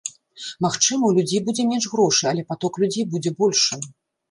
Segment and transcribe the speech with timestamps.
[0.65, 3.89] Магчыма, у людзей будзе менш грошай, але паток людзей будзе большым.